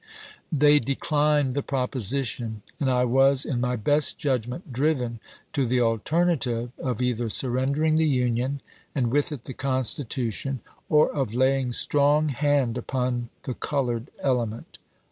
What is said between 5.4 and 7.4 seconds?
to the alternative of either